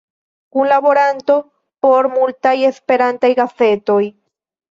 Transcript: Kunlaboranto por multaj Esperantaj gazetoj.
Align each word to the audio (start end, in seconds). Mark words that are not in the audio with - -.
Kunlaboranto 0.55 1.35
por 1.85 2.09
multaj 2.15 2.55
Esperantaj 2.71 3.31
gazetoj. 3.43 4.01